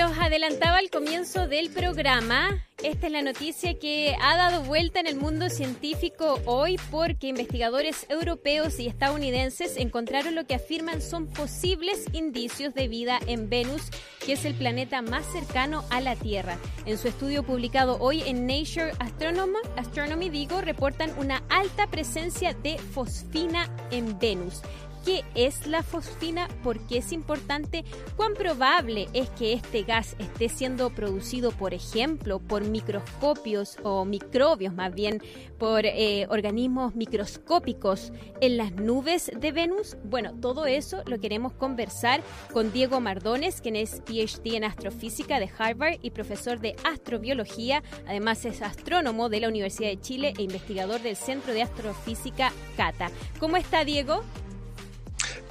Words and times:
los 0.00 0.18
adelantaba 0.18 0.78
al 0.78 0.88
comienzo 0.88 1.46
del 1.46 1.68
programa, 1.68 2.64
esta 2.82 3.08
es 3.08 3.12
la 3.12 3.20
noticia 3.20 3.78
que 3.78 4.16
ha 4.18 4.34
dado 4.34 4.62
vuelta 4.62 4.98
en 4.98 5.06
el 5.06 5.16
mundo 5.16 5.50
científico 5.50 6.40
hoy 6.46 6.78
porque 6.90 7.26
investigadores 7.26 8.06
europeos 8.08 8.80
y 8.80 8.86
estadounidenses 8.86 9.76
encontraron 9.76 10.34
lo 10.34 10.46
que 10.46 10.54
afirman 10.54 11.02
son 11.02 11.26
posibles 11.26 12.06
indicios 12.14 12.72
de 12.72 12.88
vida 12.88 13.18
en 13.26 13.50
Venus, 13.50 13.90
que 14.24 14.32
es 14.32 14.46
el 14.46 14.54
planeta 14.54 15.02
más 15.02 15.26
cercano 15.26 15.84
a 15.90 16.00
la 16.00 16.16
Tierra. 16.16 16.56
En 16.86 16.96
su 16.96 17.08
estudio 17.08 17.42
publicado 17.42 17.98
hoy 18.00 18.22
en 18.22 18.46
Nature 18.46 18.92
Astronomy, 19.00 19.58
Astronomy 19.76 20.30
digo, 20.30 20.62
reportan 20.62 21.12
una 21.18 21.42
alta 21.50 21.88
presencia 21.88 22.54
de 22.54 22.78
fosfina 22.78 23.68
en 23.90 24.18
Venus 24.18 24.62
qué 25.04 25.24
es 25.34 25.66
la 25.66 25.82
fosfina, 25.82 26.48
por 26.62 26.78
qué 26.86 26.98
es 26.98 27.12
importante, 27.12 27.84
cuán 28.16 28.34
probable 28.34 29.08
es 29.12 29.30
que 29.30 29.52
este 29.52 29.82
gas 29.82 30.16
esté 30.18 30.48
siendo 30.48 30.90
producido, 30.90 31.52
por 31.52 31.74
ejemplo, 31.74 32.38
por 32.38 32.64
microscopios 32.64 33.76
o 33.82 34.04
microbios 34.04 34.74
más 34.74 34.94
bien, 34.94 35.22
por 35.58 35.84
eh, 35.84 36.26
organismos 36.28 36.94
microscópicos 36.94 38.12
en 38.40 38.56
las 38.56 38.72
nubes 38.72 39.30
de 39.36 39.52
Venus. 39.52 39.96
Bueno, 40.04 40.34
todo 40.40 40.66
eso 40.66 41.02
lo 41.06 41.18
queremos 41.18 41.52
conversar 41.52 42.22
con 42.52 42.72
Diego 42.72 43.00
Mardones, 43.00 43.60
quien 43.60 43.76
es 43.76 44.02
PhD 44.06 44.54
en 44.54 44.64
astrofísica 44.64 45.38
de 45.38 45.50
Harvard 45.58 45.98
y 46.02 46.10
profesor 46.10 46.60
de 46.60 46.76
astrobiología. 46.84 47.82
Además 48.06 48.44
es 48.44 48.62
astrónomo 48.62 49.28
de 49.28 49.40
la 49.40 49.48
Universidad 49.48 49.90
de 49.90 50.00
Chile 50.00 50.34
e 50.36 50.42
investigador 50.42 51.00
del 51.00 51.16
Centro 51.16 51.52
de 51.52 51.62
Astrofísica 51.62 52.52
CATA. 52.76 53.10
¿Cómo 53.38 53.56
está 53.56 53.84
Diego? 53.84 54.22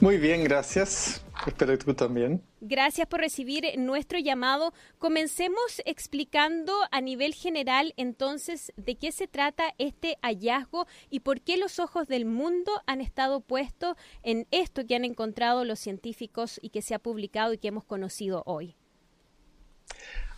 Muy 0.01 0.17
bien, 0.17 0.45
gracias. 0.45 1.21
Espero 1.45 1.77
que 1.77 1.83
tú 1.83 1.93
también. 1.93 2.41
Gracias 2.61 3.05
por 3.07 3.19
recibir 3.19 3.65
nuestro 3.77 4.17
llamado. 4.17 4.73
Comencemos 4.97 5.81
explicando 5.85 6.73
a 6.91 7.01
nivel 7.01 7.33
general 7.33 7.93
entonces 7.97 8.71
de 8.77 8.95
qué 8.95 9.11
se 9.11 9.27
trata 9.27 9.73
este 9.77 10.17
hallazgo 10.21 10.87
y 11.09 11.19
por 11.19 11.41
qué 11.41 11.57
los 11.57 11.79
ojos 11.79 12.07
del 12.07 12.25
mundo 12.25 12.71
han 12.87 13.01
estado 13.01 13.41
puestos 13.41 13.97
en 14.23 14.47
esto 14.51 14.87
que 14.87 14.95
han 14.95 15.03
encontrado 15.03 15.65
los 15.65 15.79
científicos 15.79 16.61
y 16.61 16.69
que 16.69 16.81
se 16.81 16.95
ha 16.95 16.99
publicado 16.99 17.51
y 17.51 17.57
que 17.57 17.67
hemos 17.67 17.83
conocido 17.83 18.43
hoy. 18.45 18.77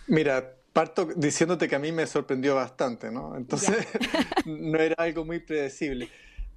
Mira, 0.08 0.56
parto 0.73 1.06
diciéndote 1.16 1.68
que 1.68 1.75
a 1.75 1.80
mí 1.80 1.92
me 1.92 2.08
sorprendió 2.08 2.56
bastante, 2.56 3.12
¿no? 3.12 3.38
Entonces 3.38 3.88
no 4.46 4.80
era 4.80 4.96
algo 4.98 5.23
muy 5.23 5.40
predecible. 5.40 6.09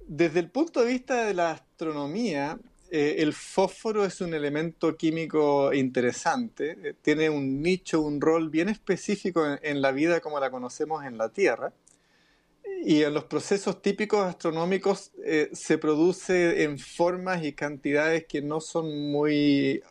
Desde 0.07 0.39
el 0.39 0.49
punto 0.49 0.81
de 0.81 0.87
vista 0.87 1.25
de 1.25 1.35
la 1.35 1.51
astronomía, 1.51 2.59
eh, 2.97 3.21
el 3.21 3.33
fósforo 3.33 4.05
es 4.05 4.21
un 4.21 4.33
elemento 4.33 4.95
químico 4.95 5.73
interesante, 5.73 6.77
eh, 6.81 6.93
tiene 7.01 7.29
un 7.29 7.61
nicho, 7.61 7.99
un 7.99 8.21
rol 8.21 8.49
bien 8.49 8.69
específico 8.69 9.45
en, 9.61 9.81
la 9.81 9.91
vida 9.91 10.21
como 10.21 10.39
la 10.39 10.49
conocemos 10.49 11.03
en 11.03 11.17
la 11.17 11.27
Tierra. 11.27 11.73
Y 12.85 13.03
en 13.03 13.13
los 13.13 13.25
procesos 13.25 13.81
típicos 13.81 14.25
astronómicos 14.25 15.11
eh, 15.25 15.49
se 15.51 15.77
produce 15.77 16.63
en 16.63 16.79
formas 16.79 17.43
y 17.43 17.51
cantidades 17.51 18.27
que 18.27 18.41
no 18.41 18.61
son 18.61 19.11
muy 19.11 19.83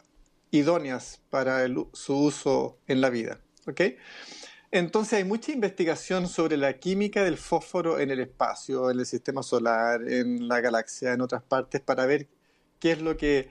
idóneas 0.50 1.20
para 1.28 1.66
su 1.92 2.16
uso 2.16 2.78
en 2.86 3.02
la 3.02 3.10
vida. 3.10 3.38
Entonces 4.70 5.12
hay 5.12 5.24
mucha 5.24 5.52
investigación 5.52 6.26
sobre 6.26 6.56
la 6.56 6.78
química 6.78 7.22
del 7.22 7.36
fósforo 7.36 8.00
en 8.00 8.10
el 8.10 8.20
espacio, 8.20 8.90
en 8.90 8.98
el 8.98 9.04
sistema 9.04 9.42
solar, 9.42 10.08
en 10.08 10.48
la 10.48 10.62
galaxia, 10.62 11.12
en 11.12 11.20
otras 11.20 11.42
partes, 11.42 11.82
para 11.82 12.06
ver 12.06 12.28
qué 12.84 12.92
es 12.92 13.00
lo 13.00 13.16
que, 13.16 13.48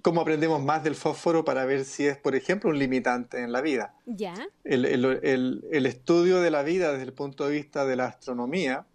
cómo 0.00 0.22
aprendemos 0.22 0.62
más 0.62 0.82
del 0.82 0.94
fósforo 0.94 1.44
para 1.44 1.66
ver 1.66 1.84
si 1.84 2.06
es, 2.06 2.16
por 2.16 2.34
ejemplo, 2.34 2.70
un 2.70 2.78
limitante 2.78 3.42
en 3.42 3.52
la 3.52 3.60
vida. 3.60 3.94
Ya. 4.06 4.32
El, 4.64 5.84
estudio 5.84 6.40
de 6.40 6.50
la 6.50 6.62
vida 6.62 6.90
desde 6.90 7.04
el 7.04 7.12
punto 7.12 7.46
de 7.46 7.52
vista 7.52 7.84
de 7.84 7.96
la 7.96 8.06
astronomía 8.06 8.86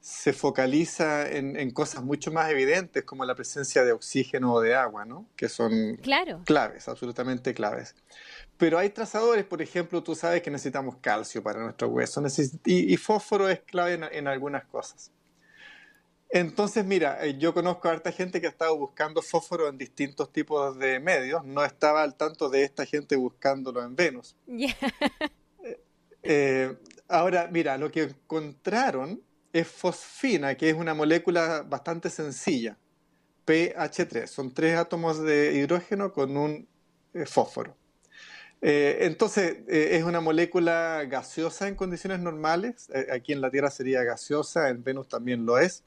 se 0.00 0.32
focaliza 0.32 1.30
en, 1.30 1.70
cosas 1.70 2.02
mucho 2.02 2.32
más 2.32 2.50
evidentes 2.50 3.04
como 3.04 3.24
la 3.24 3.36
presencia 3.36 3.84
de 3.84 3.92
oxígeno 3.92 4.54
o 4.54 4.60
de 4.60 4.74
agua, 4.74 5.04
¿no? 5.04 5.28
Que 5.36 5.48
son 5.48 6.00
claves, 6.44 6.88
absolutamente 6.88 7.54
claves. 7.54 7.94
Pero 8.56 8.76
hay 8.76 8.90
trazadores, 8.90 9.44
por 9.44 9.62
ejemplo, 9.62 10.02
tú 10.02 10.16
sabes 10.16 10.42
que 10.42 10.50
necesitamos 10.50 10.96
calcio 10.96 11.44
para 11.44 11.62
nuestro 11.62 11.86
hueso 11.90 12.20
y, 12.64 12.96
fósforo 12.96 13.48
es 13.48 13.60
clave 13.60 14.00
en 14.10 14.26
algunas 14.26 14.64
cosas. 14.64 15.12
Entonces, 16.34 16.84
mira, 16.84 17.24
eh, 17.24 17.38
yo 17.38 17.54
conozco 17.54 17.86
a 17.86 17.92
harta 17.92 18.10
gente 18.10 18.40
que 18.40 18.48
ha 18.48 18.50
estado 18.50 18.76
buscando 18.76 19.22
fósforo 19.22 19.68
en 19.68 19.78
distintos 19.78 20.32
tipos 20.32 20.76
de 20.80 20.98
medios. 20.98 21.44
No 21.44 21.64
estaba 21.64 22.02
al 22.02 22.16
tanto 22.16 22.48
de 22.50 22.64
esta 22.64 22.84
gente 22.84 23.14
buscándolo 23.14 23.80
en 23.84 23.94
Venus. 23.94 24.36
Eh, 24.48 24.74
eh, 26.24 26.76
ahora, 27.06 27.48
mira, 27.52 27.78
lo 27.78 27.88
que 27.92 28.02
encontraron 28.02 29.22
es 29.52 29.68
fosfina, 29.68 30.56
que 30.56 30.70
es 30.70 30.74
una 30.74 30.92
molécula 30.92 31.62
bastante 31.62 32.10
sencilla. 32.10 32.76
PH3. 33.46 34.26
Son 34.26 34.52
tres 34.52 34.76
átomos 34.76 35.22
de 35.22 35.52
hidrógeno 35.54 36.12
con 36.12 36.36
un 36.36 36.66
fósforo. 37.26 37.76
entonces, 38.60 39.58
es 39.68 40.02
una 40.02 40.20
molécula 40.20 41.04
gaseosa 41.08 41.68
en 41.68 41.76
condiciones 41.76 42.18
normales. 42.18 42.88
aquí 43.12 43.32
en 43.32 43.40
la 43.40 43.52
Tierra 43.52 43.70
sería 43.70 44.02
gaseosa, 44.02 44.68
en 44.68 44.82
Venus 44.82 45.06
también 45.06 45.46
lo 45.46 45.60
es. 45.60 45.84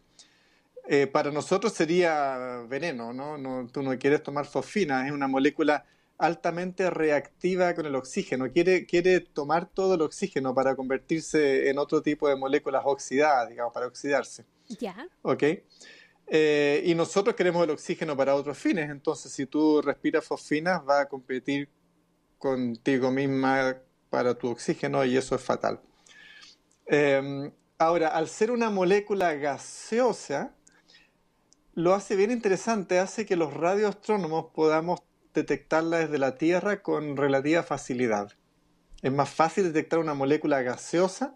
Eh, 0.90 1.06
para 1.06 1.32
nosotros 1.32 1.74
sería 1.74 2.64
veneno, 2.70 3.12
¿no? 3.12 3.68
Tú 3.68 3.84
no 3.84 3.98
quieres 4.00 4.24
tomar 4.24 4.46
fosfina, 4.46 5.06
es 5.06 5.12
una 5.12 5.28
molécula 5.28 5.86
altamente 6.18 6.90
reactiva 6.90 7.76
con 7.76 7.86
el 7.86 7.96
oxígeno, 7.96 8.50
quiere, 8.52 8.86
quiere 8.86 9.20
tomar 9.20 9.68
todo 9.68 9.96
el 9.96 10.02
oxígeno 10.02 10.56
para 10.56 10.76
convertirse 10.76 11.70
en 11.70 11.78
otro 11.78 12.02
tipo 12.02 12.28
de 12.30 12.38
moléculas 12.38 12.84
oxidadas, 12.86 13.50
digamos, 13.50 13.74
para 13.74 13.88
oxidarse. 13.88 14.46
Ya. 14.80 15.08
¿Ok? 15.22 15.44
Eh, 16.30 16.82
y 16.86 16.96
nosotros 16.96 17.36
queremos 17.36 17.64
el 17.64 17.70
oxígeno 17.70 18.16
para 18.16 18.36
otros 18.36 18.58
fines, 18.58 18.90
entonces 18.90 19.32
si 19.32 19.46
tú 19.46 19.82
respiras 19.82 20.26
fosfinas 20.26 20.82
va 20.88 21.02
a 21.02 21.06
competir 21.08 21.70
contigo 22.38 23.12
misma 23.12 23.78
para 24.10 24.34
tu 24.34 24.50
oxígeno 24.50 25.04
y 25.04 25.18
eso 25.18 25.36
es 25.36 25.42
fatal. 25.42 25.82
Eh, 26.86 27.52
ahora, 27.78 28.10
al 28.10 28.28
ser 28.30 28.52
una 28.52 28.70
molécula 28.70 29.34
gaseosa, 29.34 30.54
lo 31.78 31.94
hace 31.94 32.16
bien 32.16 32.32
interesante, 32.32 32.98
hace 32.98 33.28
que 33.28 33.36
los 33.36 33.54
radioastrónomos 33.54 34.48
podamos 34.52 35.02
detectarla 35.36 36.00
desde 36.00 36.18
la 36.18 36.36
Tierra 36.36 36.82
con 36.82 37.16
relativa 37.16 37.62
facilidad. 37.62 38.32
Es 39.04 39.14
más 39.14 39.30
fácil 39.30 39.66
detectar 39.66 40.00
una 40.00 40.16
molécula 40.16 40.64
gaseosa 40.64 41.36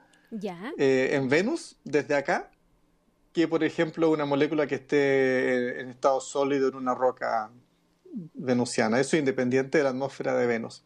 eh, 0.79 1.09
en 1.13 1.29
Venus 1.29 1.77
desde 1.83 2.15
acá 2.15 2.49
que, 3.33 3.47
por 3.47 3.63
ejemplo, 3.63 4.09
una 4.09 4.25
molécula 4.25 4.65
que 4.65 4.75
esté 4.75 5.79
en 5.79 5.89
estado 5.89 6.19
sólido 6.19 6.69
en 6.69 6.75
una 6.75 6.95
roca 6.95 7.51
venusiana. 8.33 8.99
Eso 8.99 9.17
independiente 9.17 9.77
de 9.77 9.83
la 9.83 9.91
atmósfera 9.91 10.35
de 10.35 10.47
Venus 10.47 10.83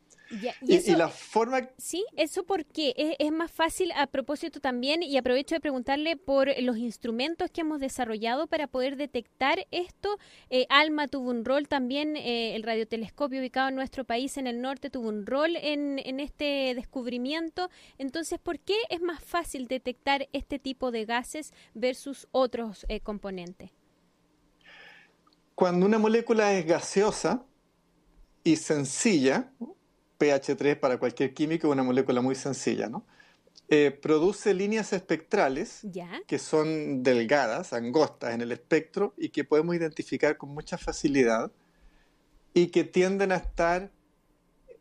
y, 0.62 0.96
la 0.96 1.10
forma... 1.10 1.70
Sí, 1.78 2.06
eso 2.16 2.44
porque 2.44 3.16
es, 3.20 3.32
más 3.32 3.52
fácil 3.52 3.92
a 3.96 4.08
propósito 4.08 4.60
también, 4.60 5.04
y 5.04 5.18
aprovecho 5.18 5.56
de 5.56 5.62
preguntarle 5.62 6.18
por 6.18 6.50
los 6.62 6.78
instrumentos 6.78 7.50
que 7.52 7.62
hemos 7.62 7.80
desarrollado 7.80 8.48
para 8.48 8.68
poder 8.68 8.96
detectar 8.96 9.66
esto. 9.72 10.18
Eh, 10.50 10.66
ALMA 10.70 11.08
tuvo 11.08 11.30
un 11.30 11.46
rol 11.46 11.68
también, 11.68 12.16
eh, 12.18 12.56
el 12.56 12.64
radiotelescopio 12.64 13.40
ubicado 13.40 13.70
en 13.70 13.76
nuestro 13.76 14.06
país 14.06 14.38
en 14.38 14.48
el 14.48 14.62
norte 14.62 14.90
tuvo 14.90 15.10
un 15.10 15.26
rol 15.26 15.56
en, 15.56 16.00
en 16.04 16.20
este 16.20 16.74
descubrimiento. 16.76 17.70
Entonces, 17.98 18.40
¿por 18.40 18.60
qué 18.60 18.76
es 18.90 19.02
más 19.02 19.24
fácil 19.24 19.68
detectar 19.68 20.28
este 20.34 20.60
tipo 20.60 20.92
de 20.92 21.06
gases 21.06 21.54
versus 21.74 22.28
otros 22.32 22.86
eh, 22.90 23.00
componentes? 23.00 23.72
Cuando 25.56 25.86
una 25.86 25.98
molécula 25.98 26.54
es 26.54 26.66
gaseosa 26.66 27.46
y 28.44 28.58
sencilla, 28.58 29.52
pH3 30.18 30.80
para 30.80 30.98
cualquier 30.98 31.34
químico, 31.34 31.70
una 31.70 31.84
molécula 31.84 32.22
muy 32.22 32.36
sencilla, 32.36 32.88
¿no? 32.88 33.06
Eh, 33.68 33.90
produce 34.00 34.54
líneas 34.54 34.94
espectrales 34.94 35.82
que 36.28 36.38
son 36.38 37.02
delgadas, 37.02 37.74
angostas 37.74 38.36
en 38.36 38.42
el 38.42 38.52
espectro 38.52 39.16
y 39.18 39.30
que 39.30 39.44
podemos 39.44 39.76
identificar 39.76 40.38
con 40.38 40.50
mucha 40.50 40.78
facilidad 40.78 41.52
y 42.54 42.68
que 42.68 42.84
tienden 42.84 43.32
a 43.32 43.38
estar 43.38 43.92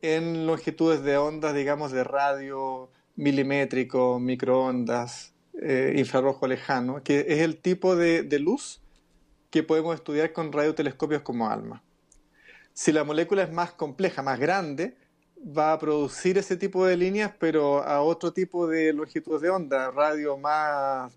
en 0.02 0.46
longitudes 0.46 1.02
de 1.02 1.16
ondas, 1.16 1.54
digamos, 1.54 1.92
de 1.92 2.04
radio 2.04 2.90
milimétrico, 3.16 4.20
microondas, 4.20 5.32
eh, 5.62 5.94
infrarrojo 5.96 6.46
lejano, 6.46 7.02
que 7.02 7.20
es 7.20 7.40
el 7.40 7.56
tipo 7.56 7.96
de, 7.96 8.22
de 8.22 8.38
luz 8.38 8.82
que 9.50 9.62
podemos 9.62 9.94
estudiar 9.94 10.34
con 10.34 10.52
radiotelescopios 10.52 11.22
como 11.22 11.48
ALMA. 11.48 11.82
Si 12.74 12.92
la 12.92 13.04
molécula 13.04 13.44
es 13.44 13.52
más 13.52 13.72
compleja, 13.72 14.20
más 14.20 14.38
grande, 14.38 14.96
va 15.44 15.72
a 15.72 15.78
producir 15.78 16.38
ese 16.38 16.56
tipo 16.56 16.86
de 16.86 16.96
líneas, 16.96 17.32
pero 17.38 17.82
a 17.82 18.00
otro 18.00 18.32
tipo 18.32 18.66
de 18.66 18.92
longitudes 18.92 19.42
de 19.42 19.50
onda, 19.50 19.90
radio 19.90 20.36
más, 20.38 21.12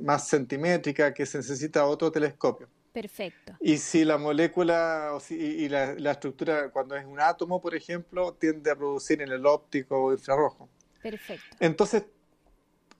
más 0.00 0.28
centimétrica, 0.28 1.12
que 1.12 1.26
se 1.26 1.38
necesita 1.38 1.84
otro 1.86 2.10
telescopio. 2.12 2.68
Perfecto. 2.92 3.54
Y 3.60 3.78
si 3.78 4.04
la 4.04 4.18
molécula 4.18 5.12
o 5.14 5.20
si, 5.20 5.34
y 5.34 5.68
la, 5.68 5.94
la, 5.94 6.12
estructura, 6.12 6.70
cuando 6.70 6.94
es 6.94 7.06
un 7.06 7.20
átomo, 7.20 7.60
por 7.60 7.74
ejemplo, 7.74 8.34
tiende 8.34 8.70
a 8.70 8.76
producir 8.76 9.22
en 9.22 9.32
el 9.32 9.46
óptico 9.46 9.96
o 9.96 10.12
infrarrojo. 10.12 10.68
Perfecto. 11.02 11.56
Entonces, 11.58 12.04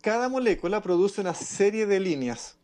cada 0.01 0.29
molécula 0.29 0.83
produce 0.83 1.21
una 1.21 1.35
serie 1.35 1.87
de 1.87 2.01
líneas 2.01 2.59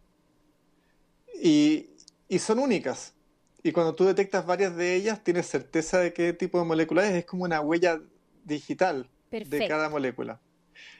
y, 1.40 1.90
y 2.28 2.38
son 2.38 2.58
únicas. 2.58 3.14
Y 3.62 3.72
cuando 3.72 3.94
tú 3.94 4.04
detectas 4.04 4.46
varias 4.46 4.76
de 4.76 4.94
ellas, 4.94 5.22
tienes 5.24 5.46
certeza 5.46 5.98
de 5.98 6.12
qué 6.12 6.32
tipo 6.32 6.58
de 6.58 6.64
molécula 6.64 7.08
es. 7.08 7.14
Es 7.14 7.24
como 7.24 7.44
una 7.44 7.60
huella 7.60 8.00
digital 8.44 9.10
Perfecto. 9.30 9.56
de 9.56 9.68
cada 9.68 9.88
molécula. 9.88 10.40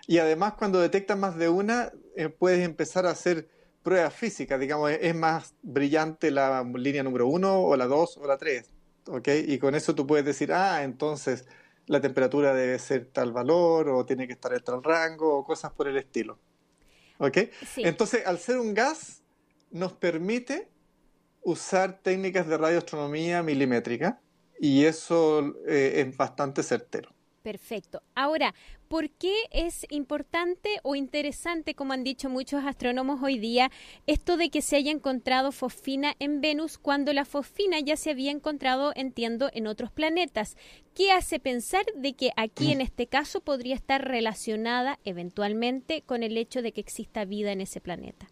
Y 0.07 0.19
además, 0.19 0.55
cuando 0.55 0.81
detectas 0.81 1.17
más 1.17 1.37
de 1.37 1.49
una, 1.49 1.93
eh, 2.17 2.29
puedes 2.29 2.65
empezar 2.65 3.07
a 3.07 3.11
hacer 3.11 3.49
pruebas 3.83 4.13
físicas. 4.13 4.59
Digamos, 4.59 4.91
es 4.91 5.15
más 5.15 5.55
brillante 5.63 6.31
la 6.31 6.65
línea 6.75 7.03
número 7.03 7.27
uno 7.27 7.61
o 7.61 7.77
la 7.77 7.87
dos 7.87 8.17
o 8.17 8.27
la 8.27 8.37
tres. 8.39 8.71
¿Ok? 9.07 9.29
Y 9.47 9.59
con 9.59 9.75
eso 9.75 9.95
tú 9.95 10.07
puedes 10.07 10.27
decir, 10.27 10.53
ah, 10.53 10.83
entonces 10.83 11.47
la 11.87 12.01
temperatura 12.01 12.55
debe 12.55 12.79
ser 12.79 13.07
tal 13.07 13.33
valor 13.33 13.89
o 13.89 14.05
tiene 14.05 14.27
que 14.27 14.35
estar 14.35 14.53
en 14.53 14.63
tal 14.63 14.83
rango 14.83 15.39
o 15.39 15.45
cosas 15.45 15.73
por 15.73 15.89
el 15.89 15.97
estilo. 15.97 16.39
¿Ok? 17.19 17.39
Sí. 17.67 17.83
Entonces, 17.85 18.27
al 18.27 18.39
ser 18.39 18.59
un 18.59 18.75
gas, 18.75 19.23
nos 19.71 19.93
permite 19.93 20.69
usar 21.49 22.01
técnicas 22.03 22.47
de 22.47 22.59
radioastronomía 22.59 23.43
milimétrica 23.43 24.21
y 24.61 24.85
eso 24.85 25.55
eh, 25.67 26.05
es 26.07 26.17
bastante 26.17 26.63
certero. 26.63 27.11
Perfecto. 27.43 28.03
Ahora, 28.15 28.55
¿por 28.89 29.09
qué 29.09 29.35
es 29.53 29.87
importante 29.89 30.69
o 30.83 30.95
interesante, 30.95 31.75
como 31.75 31.95
han 31.95 32.05
dicho 32.05 32.29
muchos 32.29 32.65
astrónomos 32.65 33.23
hoy 33.23 33.39
día, 33.39 33.71
esto 34.07 34.37
de 34.37 34.51
que 34.51 34.61
se 34.61 34.77
haya 34.77 34.91
encontrado 34.91 35.51
fosfina 35.51 36.15
en 36.19 36.43
Venus 36.43 36.77
cuando 36.77 37.15
la 37.15 37.25
fosfina 37.25 37.81
ya 37.81 37.97
se 37.97 38.11
había 38.11 38.33
encontrado, 38.33 38.93
entiendo, 38.95 39.49
en 39.55 39.67
otros 39.67 39.91
planetas? 39.91 40.57
¿Qué 40.95 41.13
hace 41.13 41.39
pensar 41.39 41.87
de 41.97 42.13
que 42.13 42.33
aquí, 42.37 42.73
en 42.73 42.83
este 42.83 43.07
caso, 43.07 43.41
podría 43.41 43.77
estar 43.77 44.07
relacionada 44.07 44.99
eventualmente 45.05 46.03
con 46.03 46.23
el 46.23 46.37
hecho 46.37 46.61
de 46.61 46.73
que 46.73 46.83
exista 46.83 47.25
vida 47.25 47.53
en 47.53 47.63
ese 47.63 47.81
planeta? 47.81 48.29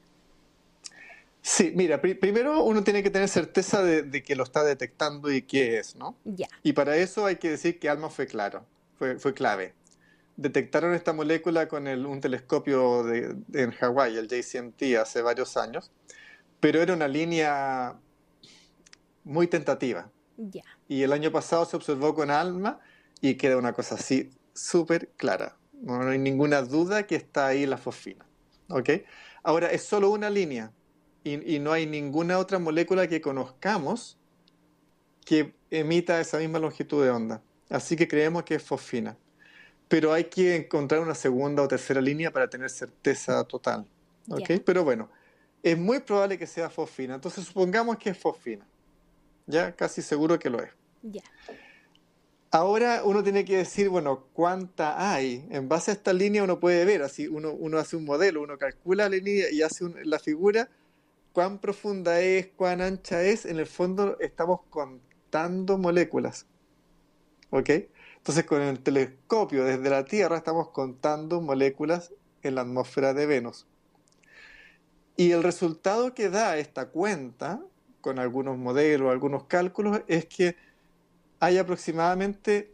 Sí, 1.49 1.73
mira, 1.77 2.01
pr 2.01 2.19
primero 2.19 2.65
uno 2.65 2.83
tiene 2.83 3.05
que 3.05 3.11
tener 3.11 3.29
certeza 3.29 3.81
de, 3.81 4.03
de, 4.03 4.25
que 4.25 4.35
lo 4.35 4.43
está 4.43 4.65
detectando 4.65 5.31
y 5.31 5.43
qué 5.43 5.79
es, 5.79 5.95
¿no? 5.95 6.19
Ya. 6.25 6.49
Y 6.65 6.73
para 6.73 6.97
eso 6.97 7.25
hay 7.25 7.37
que 7.37 7.49
decir 7.49 7.79
que 7.79 7.89
ALMA 7.89 8.11
fue 8.11 8.27
claro, 8.27 8.67
fue, 8.99 9.21
fue 9.21 9.33
clave. 9.33 9.73
Detectaron 10.37 10.93
esta 10.93 11.13
molécula 11.13 11.69
con 11.69 11.87
el, 11.87 12.05
un 12.05 12.21
telescopio 12.21 13.05
de, 13.05 13.37
de, 13.47 13.63
en 13.63 13.71
Hawái, 13.71 14.17
el 14.17 14.27
JCMT, 14.27 14.97
hace 15.01 15.23
varios 15.23 15.57
años, 15.57 15.93
pero 16.59 16.83
era 16.83 16.93
una 16.93 17.07
línea 17.07 17.95
muy 19.23 19.47
tentativa. 19.47 20.11
Ya. 20.37 20.65
Y 20.89 21.05
el 21.05 21.13
año 21.13 21.31
pasado 21.31 21.65
se 21.65 21.77
observó 21.77 22.13
con 22.17 22.33
ALMA 22.33 22.81
y 23.21 23.37
queda 23.37 23.57
una 23.57 23.73
cosa 23.73 23.95
así 23.95 24.31
súper 24.53 25.11
clara. 25.17 25.57
No 25.81 26.09
hay 26.09 26.19
ninguna 26.19 26.63
duda 26.63 27.07
que 27.07 27.15
está 27.15 27.47
ahí 27.47 27.67
la 27.67 27.79
fosfina. 27.79 28.27
¿Ok? 28.69 28.91
Ahora, 29.45 29.71
es 29.71 29.85
solo 29.85 30.11
una 30.11 30.29
línea 30.29 30.73
y, 31.27 31.57
y, 31.57 31.59
no 31.59 31.73
hay 31.73 31.87
ninguna 31.87 32.39
otra 32.39 32.59
molécula 32.59 33.09
que 33.09 33.21
conozcamos 33.21 34.17
que 35.25 35.55
emita 35.71 36.21
esa 36.21 36.39
misma 36.39 36.61
longitud 36.61 37.03
de 37.03 37.11
onda. 37.11 37.43
Así 37.69 37.97
que 37.97 38.07
creemos 38.07 38.45
que 38.45 38.55
es 38.55 38.63
fosfina. 38.63 39.17
Pero 39.89 40.13
hay 40.13 40.25
que 40.25 40.55
encontrar 40.55 41.01
una 41.01 41.17
segunda 41.17 41.65
o 41.65 41.69
tercera 41.69 42.01
línea 42.01 42.31
para 42.31 42.49
tener 42.49 42.71
certeza 42.71 43.43
total. 43.43 43.87
¿Ok? 44.29 44.47
Yeah. 44.47 44.63
Pero 44.65 44.85
bueno, 44.85 45.11
es 45.65 45.77
muy 45.77 45.99
probable 45.99 46.39
que 46.39 46.47
sea 46.47 46.71
fosfina. 46.71 47.17
Entonces 47.17 47.45
supongamos 47.45 47.97
que 47.97 48.11
es 48.11 48.19
fosfina. 48.19 48.65
Ya 49.47 49.75
casi 49.75 50.03
seguro 50.03 50.39
que 50.39 50.49
lo 50.49 50.63
es. 50.63 50.71
Ya. 51.03 51.23
Ahora 52.53 53.03
uno 53.05 53.25
tiene 53.25 53.45
que 53.45 53.57
decir, 53.57 53.89
bueno, 53.89 54.29
¿cuánta 54.33 55.13
hay? 55.13 55.45
En 55.51 55.69
base 55.69 55.91
a 55.91 55.95
esta 55.95 56.13
línea 56.13 56.45
uno 56.45 56.61
puede 56.61 56.85
ver, 56.85 57.03
así 57.03 57.27
uno, 57.27 57.53
uno 57.53 57.79
hace 57.79 57.97
un 57.97 58.05
modelo, 58.05 58.43
uno 58.43 58.57
calcula 58.57 59.09
la 59.09 59.17
línea 59.17 59.51
y 59.51 59.63
hace 59.63 59.85
un, 59.85 59.97
la 60.05 60.21
figura 60.21 60.69
cuán 61.37 61.59
profunda 61.59 62.19
es, 62.23 62.47
cuán 62.57 62.81
ancha 62.81 63.23
es, 63.23 63.45
en 63.45 63.59
el 63.59 63.67
fondo 63.67 64.17
estamos 64.21 64.61
contando 64.71 65.77
moléculas. 65.77 66.47
¿Ok? 67.51 67.69
Entonces 68.17 68.47
con 68.47 68.63
el 68.63 68.81
telescopio 68.81 69.67
desde 69.67 69.91
la 69.91 70.07
Tierra 70.07 70.39
estamos 70.39 70.71
contando 70.71 71.43
moléculas 71.43 72.11
en 72.43 72.55
la 72.55 72.63
atmósfera 72.63 73.13
de 73.13 73.27
Venus. 73.27 73.67
Y 75.15 75.33
el 75.33 75.43
resultado 75.43 76.15
que 76.15 76.31
da 76.31 76.57
esta 76.57 76.89
cuenta, 76.89 77.61
con 78.01 78.19
algunos 78.19 78.57
modelos, 78.57 79.11
algunos 79.11 79.45
cálculos, 79.45 80.01
es 80.07 80.25
que 80.25 80.57
hay 81.39 81.59
aproximadamente 81.59 82.73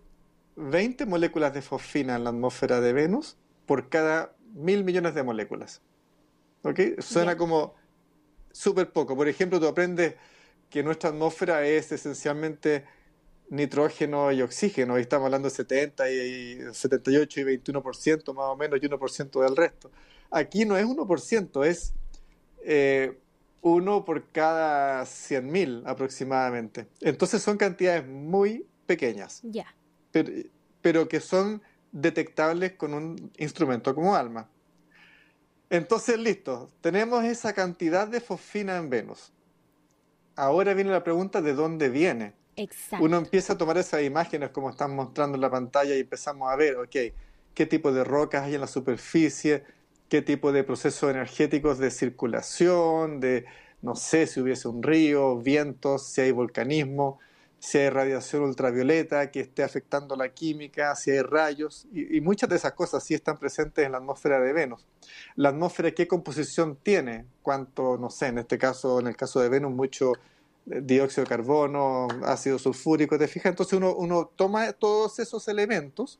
20 0.54 1.04
moléculas 1.06 1.52
de 1.52 1.62
fosfina 1.62 2.14
en 2.14 2.22
la 2.22 2.30
atmósfera 2.30 2.80
de 2.80 2.92
Venus 2.92 3.36
por 3.66 3.88
cada 3.88 4.36
mil 4.54 4.84
millones 4.84 5.16
de 5.16 5.24
moléculas. 5.24 5.82
¿Ok? 6.62 6.78
Suena 7.00 7.32
Bien. 7.32 7.38
como 7.38 7.81
súper 8.52 8.92
poco. 8.92 9.16
Por 9.16 9.28
ejemplo, 9.28 9.58
tú 9.60 9.66
aprendes 9.66 10.14
que 10.70 10.82
nuestra 10.82 11.10
atmósfera 11.10 11.66
es 11.66 11.92
esencialmente 11.92 12.84
nitrógeno 13.50 14.32
y 14.32 14.40
oxígeno, 14.40 14.98
y 14.98 15.02
estamos 15.02 15.26
hablando 15.26 15.48
de 15.48 15.54
70 15.54 16.10
y 16.10 16.58
78 16.72 17.40
y 17.40 17.44
21% 17.44 18.34
más 18.34 18.46
o 18.46 18.56
menos, 18.56 18.78
y 18.82 18.86
1% 18.86 19.42
del 19.42 19.56
resto. 19.56 19.90
Aquí 20.30 20.64
no 20.64 20.78
es 20.78 20.86
1%, 20.86 21.66
es 21.66 21.92
eh, 22.64 23.18
uno 23.60 24.04
por 24.06 24.30
cada 24.30 25.02
100.000 25.02 25.82
aproximadamente. 25.84 26.86
Entonces 27.00 27.42
son 27.42 27.58
cantidades 27.58 28.06
muy 28.06 28.66
pequeñas, 28.86 29.42
pero, 30.10 30.32
pero 30.80 31.08
que 31.08 31.20
son 31.20 31.62
detectables 31.92 32.72
con 32.72 32.94
un 32.94 33.30
instrumento 33.36 33.94
como 33.94 34.16
ALMA. 34.16 34.48
Entonces, 35.72 36.18
listo, 36.18 36.70
tenemos 36.82 37.24
esa 37.24 37.54
cantidad 37.54 38.06
de 38.06 38.20
fosfina 38.20 38.76
en 38.76 38.90
Venus. 38.90 39.32
Ahora 40.36 40.74
viene 40.74 40.90
la 40.90 41.02
pregunta 41.02 41.40
de 41.40 41.54
dónde 41.54 41.88
viene. 41.88 42.34
Exacto. 42.56 43.02
Uno 43.02 43.16
empieza 43.16 43.54
a 43.54 43.56
tomar 43.56 43.78
esas 43.78 44.02
imágenes 44.02 44.50
como 44.50 44.68
están 44.68 44.94
mostrando 44.94 45.36
en 45.36 45.40
la 45.40 45.50
pantalla 45.50 45.96
y 45.96 46.00
empezamos 46.00 46.52
a 46.52 46.56
ver, 46.56 46.76
ok, 46.76 47.14
qué 47.54 47.64
tipo 47.64 47.90
de 47.90 48.04
rocas 48.04 48.42
hay 48.42 48.56
en 48.56 48.60
la 48.60 48.66
superficie, 48.66 49.64
qué 50.10 50.20
tipo 50.20 50.52
de 50.52 50.62
procesos 50.62 51.08
energéticos 51.10 51.78
de 51.78 51.90
circulación, 51.90 53.18
de, 53.18 53.46
no 53.80 53.96
sé, 53.96 54.26
si 54.26 54.42
hubiese 54.42 54.68
un 54.68 54.82
río, 54.82 55.38
vientos, 55.38 56.06
si 56.06 56.20
hay 56.20 56.32
volcanismo, 56.32 57.18
si 57.62 57.78
hay 57.78 57.90
radiación 57.90 58.42
ultravioleta 58.42 59.30
que 59.30 59.38
esté 59.38 59.62
afectando 59.62 60.16
la 60.16 60.30
química, 60.30 60.96
si 60.96 61.12
hay 61.12 61.22
rayos, 61.22 61.86
y, 61.92 62.20
muchas 62.20 62.50
de 62.50 62.56
esas 62.56 62.72
cosas 62.72 63.04
sí 63.04 63.14
están 63.14 63.38
presentes 63.38 63.86
en 63.86 63.92
la 63.92 63.98
atmósfera 63.98 64.40
de 64.40 64.52
Venus. 64.52 64.84
La 65.36 65.50
atmósfera, 65.50 65.92
¿qué 65.92 66.08
composición 66.08 66.76
tiene? 66.82 67.24
¿Cuánto, 67.40 67.96
no 67.98 68.10
sé, 68.10 68.26
en 68.26 68.38
este 68.38 68.58
caso, 68.58 68.98
en 68.98 69.06
el 69.06 69.16
caso 69.16 69.38
de 69.38 69.48
Venus, 69.48 69.72
mucho 69.72 70.10
eh, 70.72 70.80
dióxido 70.82 71.22
de 71.22 71.28
carbono, 71.28 72.08
ácido 72.24 72.58
sulfúrico, 72.58 73.16
¿te 73.16 73.28
fijas? 73.28 73.50
Entonces 73.50 73.74
uno, 73.74 73.94
uno 73.94 74.32
toma 74.34 74.72
todos 74.72 75.20
esos 75.20 75.46
elementos, 75.46 76.18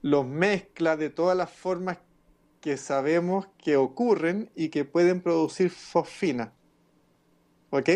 los 0.00 0.26
mezcla 0.26 0.96
de 0.96 1.10
todas 1.10 1.36
las 1.36 1.50
formas 1.50 1.98
que 2.62 2.78
sabemos 2.78 3.48
que 3.58 3.76
ocurren 3.76 4.50
y 4.54 4.70
que 4.70 4.86
pueden 4.86 5.20
producir 5.20 5.68
fosfina. 5.68 6.54
¿Ok? 7.68 7.90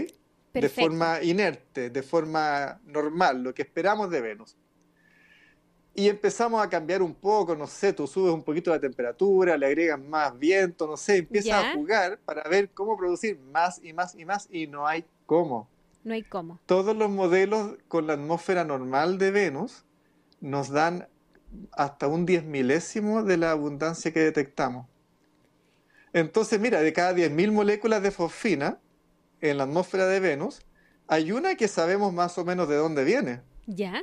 De 0.61 0.69
forma 0.69 1.23
inerte, 1.23 1.91
de 1.91 2.03
forma 2.03 2.81
normal, 2.85 3.43
lo 3.43 3.55
que 3.55 3.63
esperamos 3.63 4.11
de 4.11 4.21
Venus. 4.21 4.57
Y 5.95 6.09
empezamos 6.09 6.63
a 6.63 6.69
cambiar 6.69 7.01
un 7.01 7.15
poco, 7.15 7.57
no 7.57 7.67
sé, 7.67 7.93
tú 7.95 8.07
subes 8.07 8.33
un 8.35 8.43
poquito 8.43 8.71
la 8.71 8.79
temperatura, 8.79 9.57
le 9.57 9.67
agregas 9.67 9.99
más 9.99 10.39
viento, 10.39 10.87
no 10.87 10.97
sé, 10.97 11.19
empiezas 11.19 11.49
Ya. 11.49 11.71
a 11.71 11.75
jugar 11.75 12.19
para 12.19 12.43
ver 12.51 12.69
cómo 12.71 12.99
producir 12.99 13.39
más 13.39 13.83
y 13.83 13.95
más 13.95 14.15
y 14.15 14.25
más 14.27 14.47
y 14.51 14.67
no 14.67 14.87
hay 14.87 15.07
cómo. 15.25 15.69
No 16.05 16.13
hay 16.13 16.23
cómo. 16.23 16.61
Todos 16.67 16.95
los 16.95 17.09
modelos 17.11 17.77
con 17.89 18.07
la 18.07 18.13
atmósfera 18.13 18.63
normal 18.65 19.17
de 19.19 19.31
Venus 19.31 19.85
nos 20.41 20.69
dan 20.71 21.09
hasta 21.73 22.07
un 22.09 22.27
diez 22.27 22.45
milésimo 22.45 23.23
de 23.23 23.39
la 23.39 23.53
abundancia 23.53 24.13
que 24.13 24.21
detectamos. 24.21 24.87
Entonces, 26.13 26.61
mira, 26.61 26.81
de 26.81 26.93
cada 26.93 27.13
10.000 27.15 27.53
moléculas 27.53 28.03
de 28.03 28.11
fosfina 28.11 28.79
en 29.41 29.59
la 29.59 29.65
atmósfera 29.65 30.07
de 30.07 30.21
Venus, 30.21 30.61
hay 31.09 31.33
una 31.33 31.55
que 31.57 31.69
sabemos 31.69 32.13
más 32.13 32.37
o 32.39 32.45
menos 32.45 32.69
de 32.69 32.77
dónde 32.77 33.05
viene. 33.05 33.41
¿Ya? 33.67 34.03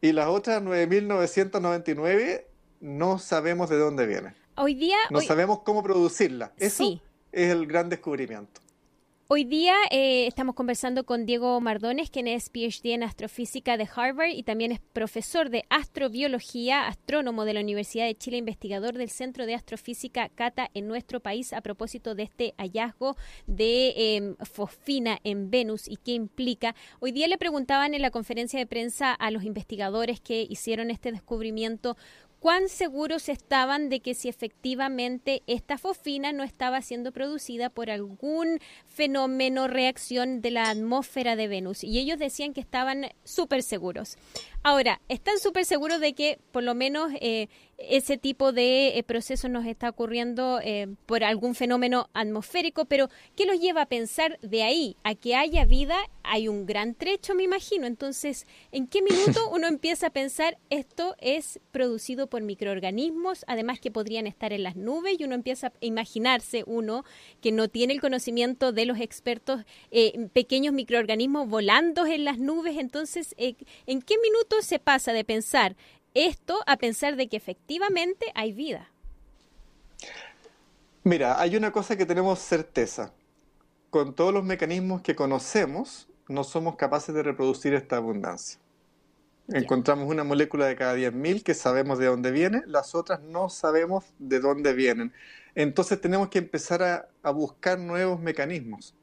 Y 0.00 0.12
las 0.12 0.26
otras 0.28 0.62
9.999 0.62 2.44
no 2.80 3.18
sabemos 3.18 3.68
de 3.70 3.78
dónde 3.78 4.06
viene. 4.06 4.34
Hoy 4.56 4.74
día... 4.74 4.96
No 5.10 5.18
hoy- 5.18 5.26
sabemos 5.26 5.60
cómo 5.64 5.82
producirla. 5.82 6.52
Eso 6.58 6.84
Sí. 6.84 7.00
es 7.32 7.50
el 7.50 7.66
gran 7.66 7.88
descubrimiento. 7.88 8.60
Hoy 9.34 9.44
día 9.44 9.74
eh, 9.90 10.26
estamos 10.26 10.54
conversando 10.54 11.04
con 11.06 11.24
Diego 11.24 11.58
Mardones, 11.58 12.10
quien 12.10 12.28
es 12.28 12.50
PhD 12.50 12.92
en 12.92 13.02
astrofísica 13.02 13.78
de 13.78 13.88
Harvard 13.96 14.28
y 14.28 14.42
también 14.42 14.72
es 14.72 14.80
profesor 14.92 15.48
de 15.48 15.64
astrobiología, 15.70 16.86
astrónomo 16.86 17.46
de 17.46 17.54
la 17.54 17.60
Universidad 17.60 18.04
de 18.04 18.14
Chile, 18.14 18.36
investigador 18.36 18.92
del 18.98 19.08
Centro 19.08 19.46
de 19.46 19.54
Astrofísica 19.54 20.28
CATA 20.28 20.68
en 20.74 20.86
nuestro 20.86 21.20
país 21.20 21.54
a 21.54 21.62
propósito 21.62 22.14
de 22.14 22.24
este 22.24 22.52
hallazgo 22.58 23.16
de 23.46 24.16
em, 24.16 24.36
fosfina 24.44 25.18
en 25.24 25.50
Venus 25.50 25.88
y 25.88 25.96
qué 25.96 26.12
implica. 26.12 26.74
Hoy 27.00 27.12
día 27.12 27.26
le 27.26 27.38
preguntaban 27.38 27.94
en 27.94 28.02
la 28.02 28.10
conferencia 28.10 28.58
de 28.58 28.66
prensa 28.66 29.14
a 29.14 29.30
los 29.30 29.44
investigadores 29.44 30.20
que 30.20 30.46
hicieron 30.46 30.90
este 30.90 31.10
descubrimiento 31.10 31.96
cuán 32.42 32.68
seguros 32.68 33.28
estaban 33.28 33.88
de 33.88 34.00
que 34.00 34.14
si 34.14 34.28
efectivamente 34.28 35.44
esta 35.46 35.78
fosfina 35.78 36.32
no 36.32 36.42
estaba 36.42 36.82
siendo 36.82 37.12
producida 37.12 37.70
por 37.70 37.88
algún 37.88 38.58
fenómeno 38.88 39.68
reacción 39.68 40.42
de 40.42 40.50
la 40.50 40.68
atmósfera 40.68 41.36
de 41.36 41.46
Venus. 41.46 41.84
Y 41.84 42.00
ellos 42.00 42.18
decían 42.18 42.52
que 42.52 42.60
estaban 42.60 43.12
súper 43.22 43.62
seguros. 43.62 44.16
Ahora, 44.64 45.00
están 45.08 45.40
súper 45.40 45.64
seguros 45.64 45.98
de 45.98 46.14
que 46.14 46.38
por 46.52 46.62
lo 46.62 46.76
menos 46.76 47.10
eh, 47.20 47.48
ese 47.78 48.16
tipo 48.16 48.52
de 48.52 48.96
eh, 48.96 49.02
proceso 49.02 49.48
nos 49.48 49.66
está 49.66 49.88
ocurriendo 49.88 50.60
eh, 50.62 50.86
por 51.04 51.24
algún 51.24 51.56
fenómeno 51.56 52.08
atmosférico, 52.14 52.84
pero 52.84 53.08
¿qué 53.34 53.44
los 53.44 53.58
lleva 53.58 53.82
a 53.82 53.86
pensar 53.86 54.38
de 54.40 54.62
ahí 54.62 54.96
a 55.02 55.16
que 55.16 55.34
haya 55.34 55.64
vida? 55.64 55.96
Hay 56.22 56.46
un 56.46 56.64
gran 56.64 56.94
trecho, 56.94 57.34
me 57.34 57.42
imagino. 57.42 57.88
Entonces, 57.88 58.46
¿en 58.70 58.86
qué 58.86 59.02
minuto 59.02 59.50
uno 59.52 59.66
empieza 59.66 60.06
a 60.06 60.10
pensar 60.10 60.58
esto 60.70 61.16
es 61.18 61.58
producido 61.72 62.28
por 62.28 62.42
microorganismos, 62.42 63.44
además 63.48 63.80
que 63.80 63.90
podrían 63.90 64.28
estar 64.28 64.52
en 64.52 64.62
las 64.62 64.76
nubes 64.76 65.16
y 65.18 65.24
uno 65.24 65.34
empieza 65.34 65.68
a 65.68 65.72
imaginarse 65.80 66.62
uno 66.68 67.04
que 67.40 67.50
no 67.50 67.66
tiene 67.66 67.94
el 67.94 68.00
conocimiento 68.00 68.70
de 68.70 68.86
los 68.86 69.00
expertos, 69.00 69.64
pequeños 70.32 70.72
microorganismos 70.72 71.48
volando 71.48 72.06
en 72.06 72.24
las 72.24 72.38
nubes? 72.38 72.78
Entonces, 72.78 73.34
¿en 73.38 74.02
qué 74.02 74.14
minuto 74.22 74.51
se 74.60 74.78
pasa 74.78 75.12
de 75.12 75.24
pensar 75.24 75.76
esto 76.14 76.60
a 76.66 76.76
pensar 76.76 77.16
de 77.16 77.28
que 77.28 77.36
efectivamente 77.36 78.26
hay 78.34 78.52
vida? 78.52 78.90
Mira, 81.04 81.40
hay 81.40 81.56
una 81.56 81.72
cosa 81.72 81.96
que 81.96 82.06
tenemos 82.06 82.38
certeza. 82.38 83.12
Con 83.90 84.14
todos 84.14 84.32
los 84.32 84.44
mecanismos 84.44 85.02
que 85.02 85.16
conocemos, 85.16 86.08
no 86.28 86.44
somos 86.44 86.76
capaces 86.76 87.14
de 87.14 87.22
reproducir 87.22 87.74
esta 87.74 87.96
abundancia. 87.96 88.58
Encontramos 89.48 90.08
una 90.08 90.24
molécula 90.24 90.66
de 90.66 90.76
cada 90.76 90.96
10.000 90.96 91.42
que 91.42 91.54
sabemos 91.54 91.98
de 91.98 92.06
dónde 92.06 92.30
viene, 92.30 92.62
las 92.66 92.94
otras 92.94 93.20
no 93.20 93.48
sabemos 93.48 94.04
de 94.18 94.40
dónde 94.40 94.72
vienen. 94.72 95.12
Entonces 95.54 96.00
tenemos 96.00 96.28
que 96.28 96.38
empezar 96.38 96.82
a, 96.82 97.08
a 97.22 97.30
buscar 97.30 97.78
nuevos 97.78 98.20
mecanismos 98.20 98.94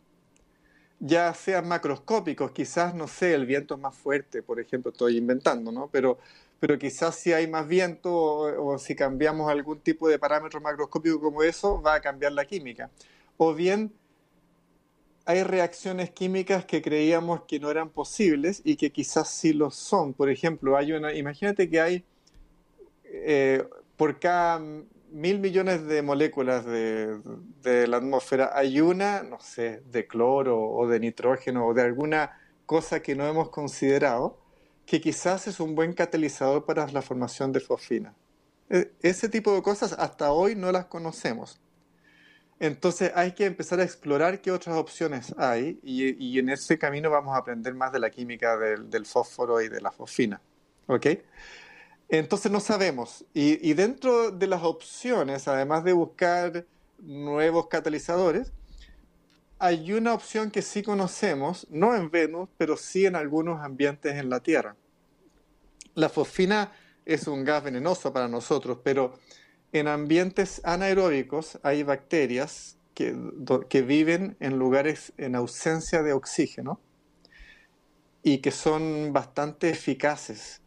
ya 1.00 1.34
sean 1.34 1.68
macroscópicos, 1.68 2.52
quizás, 2.52 2.94
no 2.94 3.08
sé, 3.08 3.34
el 3.34 3.46
viento 3.46 3.76
es 3.76 3.80
más 3.80 3.96
fuerte, 3.96 4.44
por 4.44 4.60
ejemplo, 4.60 4.92
estoy 4.92 5.18
inventando, 5.18 5.72
¿no? 5.72 5.90
Pero, 5.92 6.20
pero 6.60 6.78
quizás 6.78 7.16
si 7.16 7.32
hay 7.32 7.48
más 7.48 7.68
viento 7.68 8.14
o, 8.14 8.78
si 8.78 8.96
cambiamos 8.96 9.50
algún 9.50 9.80
tipo 9.80 10.10
de 10.10 10.20
parámetro 10.20 10.60
macroscópico 10.60 11.20
como 11.22 11.44
eso, 11.44 11.82
va 11.82 11.96
a 11.96 12.02
cambiar 12.02 12.34
la 12.34 12.46
química. 12.46 12.90
O 13.38 13.54
bien 13.54 13.94
hay 15.26 15.44
reacciones 15.44 16.10
químicas 16.10 16.66
que 16.66 16.82
creíamos 16.82 17.44
que 17.48 17.60
no 17.60 17.70
eran 17.72 17.90
posibles 17.90 18.62
y 18.66 18.76
que 18.76 18.92
quizás 18.92 19.30
sí 19.30 19.54
lo 19.54 19.72
son. 19.72 20.14
Por 20.14 20.30
ejemplo, 20.30 20.76
hay 20.76 20.92
una, 20.92 21.14
imagínate 21.14 21.70
que 21.70 21.80
hay 21.80 22.04
eh, 23.06 23.64
por 23.96 24.20
cada 24.20 24.62
mil 25.12 25.40
millones 25.40 25.86
de 25.86 26.02
moléculas 26.02 26.66
de, 26.66 27.88
la 27.88 27.98
atmósfera, 27.98 28.52
hay 28.54 28.82
una, 28.82 29.24
no 29.24 29.40
sé, 29.40 29.82
de 29.92 30.08
cloro 30.08 30.60
o 30.60 30.88
de 30.88 31.00
nitrógeno 31.00 31.68
o 31.68 31.74
de 31.74 31.82
alguna 31.82 32.38
cosa 32.66 33.02
que 33.02 33.16
no 33.16 33.28
hemos 33.28 33.50
considerado, 33.50 34.40
que 34.86 35.02
quizás 35.02 35.48
es 35.48 35.60
un 35.60 35.76
buen 35.76 35.94
catalizador 35.94 36.66
para 36.66 36.88
la 36.88 37.02
formación 37.02 37.52
de 37.52 37.60
fosfina. 37.60 38.16
E, 38.70 38.92
ese 39.02 39.30
tipo 39.30 39.54
de 39.54 39.62
cosas 39.62 39.94
hasta 39.94 40.32
hoy 40.32 40.56
no 40.56 40.72
las 40.72 40.86
conocemos. 40.86 41.60
Entonces 42.60 43.12
hay 43.16 43.32
que 43.32 43.46
empezar 43.46 43.80
a 43.80 43.84
explorar 43.84 44.42
qué 44.42 44.52
otras 44.52 44.76
opciones 44.76 45.34
hay 45.38 45.80
y, 45.82 46.38
en 46.40 46.50
ese 46.50 46.78
camino 46.78 47.10
vamos 47.10 47.34
a 47.36 47.40
aprender 47.40 47.74
más 47.74 47.94
de 47.94 48.00
la 48.00 48.10
química 48.10 48.58
del, 48.58 48.90
del 48.90 49.06
fósforo 49.06 49.62
y 49.62 49.70
de 49.70 49.80
la 49.80 49.92
fosfina. 49.92 50.42
¿Ok? 50.88 51.06
Entonces 52.10 52.52
no 52.52 52.60
sabemos. 52.60 53.24
Y, 53.34 53.74
dentro 53.74 54.32
de 54.32 54.48
las 54.48 54.64
opciones, 54.64 55.48
además 55.48 55.84
de 55.84 55.94
buscar 55.94 56.66
nuevos 56.98 57.68
catalizadores, 57.68 58.52
hay 59.60 59.94
una 59.94 60.14
opción 60.14 60.50
que 60.50 60.64
sí 60.64 60.82
conocemos, 60.82 61.68
no 61.70 61.96
en 61.96 62.10
Venus, 62.10 62.50
pero 62.58 62.78
sí 62.78 63.06
en 63.06 63.16
algunos 63.16 63.62
ambientes 63.62 64.16
en 64.16 64.30
la 64.30 64.40
Tierra. 64.40 64.76
La 65.94 66.10
fosfina 66.10 66.72
es 67.06 67.28
un 67.28 67.44
gas 67.44 67.64
venenoso 67.64 68.12
para 68.12 68.28
nosotros, 68.28 68.80
pero 68.84 69.14
en 69.72 69.88
ambientes 69.88 70.62
anaeróbicos 70.64 71.60
hay 71.62 71.84
bacterias 71.84 72.78
que, 72.96 73.16
que 73.70 73.82
viven 73.84 74.36
en 74.40 74.58
lugares 74.58 75.14
en 75.18 75.36
ausencia 75.36 76.02
de 76.02 76.14
oxígeno 76.14 76.80
y 78.24 78.40
que 78.40 78.52
son 78.52 79.14
bastante 79.14 79.70
eficaces 79.70 80.62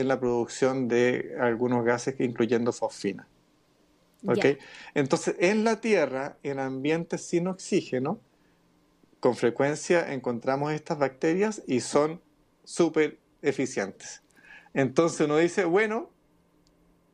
en 0.00 0.08
la 0.08 0.18
producción 0.18 0.88
de 0.88 1.36
algunos 1.40 1.84
gases, 1.84 2.18
incluyendo 2.20 2.72
fosfina. 2.72 3.28
¿Okay? 4.26 4.58
Entonces, 4.94 5.36
en 5.38 5.64
la 5.64 5.80
Tierra, 5.80 6.38
en 6.42 6.58
ambientes 6.58 7.24
sin 7.24 7.46
oxígeno, 7.46 8.20
con 9.20 9.36
frecuencia 9.36 10.12
encontramos 10.12 10.72
estas 10.72 10.98
bacterias 10.98 11.62
y 11.66 11.80
son 11.80 12.20
súper 12.64 13.18
eficientes. 13.42 14.22
Entonces 14.74 15.22
uno 15.22 15.36
dice, 15.38 15.64
bueno, 15.64 16.10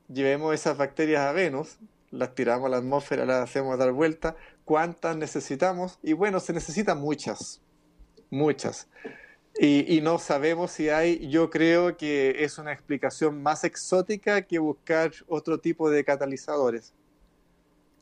llevemos 0.08 0.54
esas 0.54 0.76
bacterias 0.76 1.22
a 1.22 1.32
Venus, 1.32 1.78
las 2.10 2.34
tiramos 2.34 2.66
a 2.66 2.70
la 2.70 2.76
atmósfera, 2.78 3.24
las 3.24 3.42
hacemos 3.42 3.78
dar 3.78 3.92
vuelta, 3.92 4.36
¿cuántas 4.64 5.16
necesitamos? 5.16 5.98
Y 6.02 6.12
bueno, 6.12 6.40
se 6.40 6.52
necesitan 6.52 7.00
muchas, 7.00 7.62
muchas. 8.30 8.88
Y, 9.58 10.00
no 10.02 10.18
sabemos 10.18 10.72
si 10.72 10.88
hay, 10.88 11.28
yo 11.28 11.48
creo 11.48 11.96
que 11.96 12.42
es 12.44 12.58
una 12.58 12.72
explicación 12.72 13.40
más 13.40 13.62
exótica 13.62 14.42
que 14.42 14.58
buscar 14.58 15.12
otro 15.28 15.58
tipo 15.58 15.90
de 15.90 16.04
catalizadores. 16.04 16.92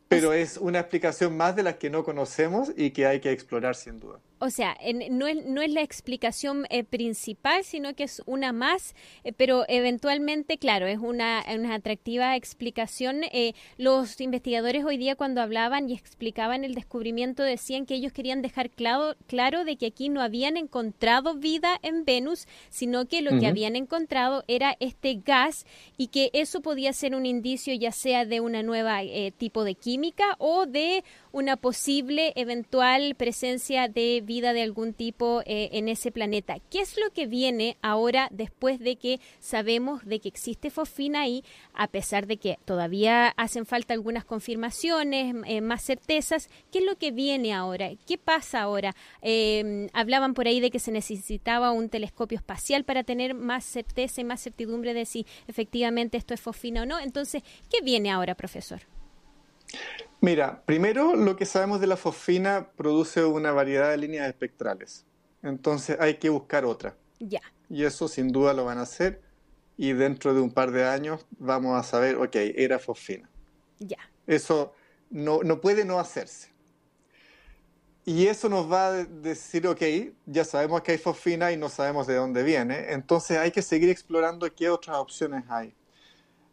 Pero 0.08 0.32
es 0.32 0.56
una 0.56 0.80
explicación 0.80 1.36
más 1.36 1.54
de 1.54 1.62
las 1.62 1.76
que 1.76 1.90
no 1.90 2.04
conocemos 2.04 2.72
y 2.74 2.90
que 2.90 3.06
hay 3.06 3.20
que 3.20 3.32
explorar 3.32 3.74
sin 3.74 4.00
duda. 4.00 4.18
O 4.44 4.50
sea, 4.50 4.76
no, 5.08 5.28
es, 5.28 5.46
no 5.46 5.62
es 5.62 5.70
la 5.70 5.82
explicación 5.82 6.66
eh, 6.68 6.82
principal, 6.82 7.62
sino 7.62 7.94
que 7.94 8.02
es 8.02 8.20
una 8.26 8.52
más, 8.52 8.96
eh, 9.22 9.32
pero 9.32 9.64
eventualmente, 9.68 10.58
claro, 10.58 10.88
es 10.88 10.98
una, 10.98 11.44
una 11.56 11.74
atractiva 11.74 12.34
explicación. 12.34 13.22
Eh, 13.30 13.54
los 13.78 14.20
investigadores 14.20 14.84
hoy 14.84 14.96
día 14.96 15.14
cuando 15.14 15.42
hablaban 15.42 15.88
y 15.88 15.94
explicaban 15.94 16.64
el 16.64 16.74
descubrimiento 16.74 17.44
decían 17.44 17.86
que 17.86 17.94
ellos 17.94 18.12
querían 18.12 18.42
dejar 18.42 18.70
claro, 18.70 19.14
claro 19.28 19.64
de 19.64 19.76
que 19.76 19.86
aquí 19.86 20.08
no 20.08 20.20
habían 20.20 20.56
encontrado 20.56 21.36
vida 21.36 21.78
en 21.82 22.04
Venus, 22.04 22.48
sino 22.68 23.06
que 23.06 23.22
lo 23.22 23.38
que 23.38 23.46
habían 23.46 23.76
encontrado 23.76 24.42
era 24.48 24.76
este 24.80 25.20
gas 25.24 25.66
y 25.96 26.08
que 26.08 26.30
eso 26.32 26.62
podía 26.62 26.92
ser 26.92 27.14
un 27.14 27.26
indicio 27.26 27.74
ya 27.74 27.92
sea 27.92 28.24
de 28.24 28.40
una 28.40 28.64
nueva 28.64 29.02
tipo 29.38 29.62
de 29.62 29.76
química 29.76 30.34
o 30.38 30.66
de 30.66 31.04
una 31.30 31.56
posible 31.56 32.32
eventual 32.34 33.14
presencia 33.14 33.86
de 33.86 34.20
vida 34.20 34.31
de 34.40 34.62
algún 34.62 34.94
tipo 34.94 35.42
eh, 35.46 35.70
en 35.72 35.88
ese 35.88 36.10
planeta. 36.10 36.56
¿Qué 36.70 36.80
es 36.80 36.96
lo 36.98 37.10
que 37.12 37.26
viene 37.26 37.76
ahora 37.82 38.28
después 38.30 38.78
de 38.78 38.96
que 38.96 39.20
sabemos 39.38 40.04
de 40.04 40.20
que 40.20 40.28
existe 40.28 40.70
fosfina 40.70 41.22
ahí, 41.22 41.44
a 41.74 41.88
pesar 41.88 42.26
de 42.26 42.38
que 42.38 42.58
todavía 42.64 43.28
hacen 43.36 43.66
falta 43.66 43.94
algunas 43.94 44.24
confirmaciones, 44.24 45.36
eh, 45.46 45.60
más 45.60 45.84
certezas? 45.84 46.48
¿Qué 46.70 46.78
es 46.78 46.84
lo 46.84 46.96
que 46.96 47.10
viene 47.10 47.52
ahora? 47.52 47.90
¿Qué 48.06 48.18
pasa 48.18 48.62
ahora? 48.62 48.94
Em, 49.20 49.88
hablaban 49.92 50.34
por 50.34 50.46
ahí 50.46 50.60
de 50.60 50.70
que 50.70 50.78
se 50.78 50.92
necesitaba 50.92 51.72
un 51.72 51.88
telescopio 51.88 52.36
espacial 52.36 52.84
para 52.84 53.04
tener 53.04 53.34
más 53.34 53.64
certeza 53.64 54.20
y 54.20 54.24
más 54.24 54.40
certidumbre 54.40 54.94
de 54.94 55.04
si 55.04 55.26
efectivamente 55.46 56.16
esto 56.16 56.34
es 56.34 56.40
fosfina 56.40 56.82
o 56.82 56.86
no. 56.86 56.98
Entonces, 56.98 57.42
¿qué 57.70 57.82
viene 57.82 58.10
ahora, 58.10 58.34
profesor? 58.34 58.80
Mira, 60.22 60.62
primero 60.66 61.16
lo 61.16 61.34
que 61.34 61.44
sabemos 61.44 61.80
de 61.80 61.88
la 61.88 61.96
fosfina 61.96 62.70
produce 62.76 63.24
una 63.24 63.50
variedad 63.50 63.90
de 63.90 63.96
líneas 63.96 64.28
espectrales. 64.28 65.04
Entonces 65.42 65.96
hay 65.98 66.14
que 66.14 66.28
buscar 66.28 66.64
otra. 66.64 66.96
Ya. 67.18 67.40
Y 67.68 67.82
eso 67.82 68.06
sin 68.06 68.28
duda 68.28 68.52
lo 68.52 68.64
van 68.64 68.78
a 68.78 68.82
hacer. 68.82 69.20
Y 69.76 69.94
dentro 69.94 70.32
de 70.32 70.40
un 70.40 70.52
par 70.52 70.70
de 70.70 70.84
años 70.84 71.26
vamos 71.40 71.76
a 71.76 71.82
saber, 71.82 72.18
ok, 72.18 72.36
era 72.36 72.78
fosfina. 72.78 73.28
Ya. 73.80 73.98
Eso 74.28 74.72
no, 75.10 75.42
no 75.42 75.60
puede 75.60 75.84
no 75.84 75.98
hacerse. 75.98 76.52
Y 78.04 78.28
eso 78.28 78.48
nos 78.48 78.70
va 78.70 78.86
a 78.86 78.92
decir, 79.04 79.66
ok, 79.66 79.82
ya 80.26 80.44
sabemos 80.44 80.82
que 80.82 80.92
hay 80.92 80.98
fosfina 80.98 81.50
y 81.50 81.56
no 81.56 81.68
sabemos 81.68 82.06
de 82.06 82.14
dónde 82.14 82.44
viene. 82.44 82.92
Entonces 82.92 83.38
hay 83.38 83.50
que 83.50 83.60
seguir 83.60 83.90
explorando 83.90 84.48
qué 84.54 84.70
otras 84.70 84.98
opciones 84.98 85.42
hay. 85.48 85.74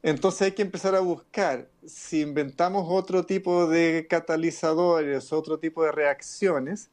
Entonces 0.02 0.42
hay 0.44 0.52
que 0.54 0.62
empezar 0.62 0.96
a 0.96 1.02
buscar 1.02 1.68
si 1.86 2.22
inventamos 2.22 2.86
otro 2.90 3.26
tipo 3.26 3.68
de 3.68 4.08
catalizadores, 4.10 5.34
otro 5.34 5.60
tipo 5.60 5.84
de 5.84 5.92
reacciones, 5.92 6.90